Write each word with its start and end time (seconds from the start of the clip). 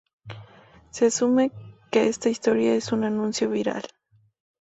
Se 0.89 1.05
asume 1.05 1.51
que 1.91 2.07
esta 2.07 2.27
historia 2.29 2.73
es 2.73 2.91
un 2.91 3.03
anuncio 3.03 3.51
viral. 3.51 3.83